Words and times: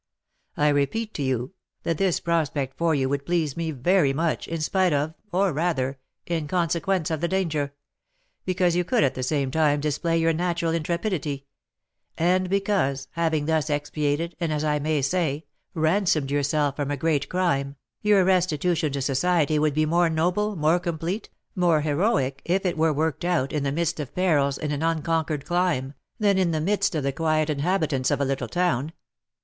I 0.57 0.69
repeat 0.69 1.13
to 1.13 1.21
you, 1.21 1.53
that 1.83 1.99
this 1.99 2.19
prospect 2.19 2.75
for 2.75 2.95
you 2.95 3.07
would 3.07 3.23
please 3.23 3.55
me 3.55 3.69
very 3.69 4.13
much, 4.13 4.47
in 4.47 4.59
spite 4.59 4.93
of, 4.93 5.13
or, 5.31 5.53
rather, 5.53 5.99
in 6.25 6.47
consequence 6.47 7.11
of 7.11 7.21
the 7.21 7.27
danger; 7.27 7.73
because 8.43 8.75
you 8.75 8.83
could 8.83 9.03
at 9.03 9.13
the 9.13 9.21
same 9.21 9.51
time 9.51 9.79
display 9.79 10.17
your 10.17 10.33
natural 10.33 10.71
intrepidity; 10.71 11.45
and 12.17 12.49
because, 12.49 13.09
having 13.11 13.45
thus 13.45 13.69
expiated, 13.69 14.35
and, 14.39 14.51
as 14.51 14.63
I 14.63 14.79
may 14.79 15.03
say, 15.03 15.45
ransomed 15.75 16.31
yourself 16.31 16.77
from 16.77 16.89
a 16.89 16.97
great 16.97 17.29
crime, 17.29 17.75
your 18.01 18.25
restitution 18.25 18.91
to 18.93 19.03
society 19.03 19.59
would 19.59 19.75
be 19.75 19.85
more 19.85 20.09
noble, 20.09 20.55
more 20.55 20.79
complete, 20.79 21.29
more 21.55 21.81
heroic, 21.81 22.41
if 22.43 22.65
it 22.65 22.75
were 22.75 22.91
worked 22.91 23.23
out, 23.23 23.53
in 23.53 23.61
the 23.61 23.71
midst 23.71 23.99
of 23.99 24.15
perils 24.15 24.57
in 24.57 24.71
an 24.71 24.81
unconquered 24.81 25.45
clime, 25.45 25.93
than 26.19 26.39
in 26.39 26.49
the 26.49 26.59
midst 26.59 26.95
of 26.95 27.03
the 27.03 27.13
quiet 27.13 27.51
inhabitants 27.51 28.09
of 28.09 28.19
a 28.19 28.25
little 28.25 28.47
town. 28.47 28.93